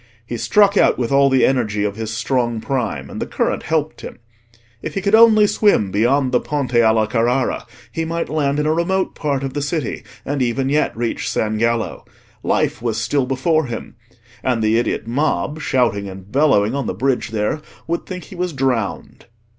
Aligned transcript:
He 0.25 0.35
struck 0.35 0.77
out 0.77 0.97
with 0.97 1.11
all 1.11 1.29
the 1.29 1.45
energy 1.45 1.83
of 1.83 1.95
his 1.95 2.11
strong 2.11 2.59
prime, 2.59 3.07
and 3.07 3.21
the 3.21 3.27
current 3.27 3.61
helped 3.61 4.01
him. 4.01 4.17
If 4.81 4.95
he 4.95 5.01
could 5.03 5.13
only 5.13 5.45
swim 5.45 5.91
beyond 5.91 6.31
the 6.31 6.39
Ponte 6.39 6.73
alla 6.73 7.05
Carrara 7.05 7.67
he 7.91 8.03
might 8.03 8.27
land 8.27 8.57
in 8.57 8.65
a 8.65 8.73
remote 8.73 9.13
part 9.13 9.43
of 9.43 9.53
the 9.53 9.61
city, 9.61 10.01
and 10.25 10.41
even 10.41 10.69
yet 10.69 10.97
reach 10.97 11.29
San 11.29 11.59
Gallo. 11.59 12.03
Life 12.41 12.81
was 12.81 12.97
still 12.99 13.27
before 13.27 13.67
him. 13.67 13.95
And 14.41 14.63
the 14.63 14.79
idiot 14.79 15.05
mob, 15.05 15.61
shouting 15.61 16.09
and 16.09 16.31
bellowing 16.31 16.73
on 16.73 16.87
the 16.87 16.95
bridge 16.95 17.29
there, 17.29 17.61
would 17.85 18.07
think 18.07 18.23
he 18.23 18.35
was 18.35 18.53
drowned. 18.53 19.27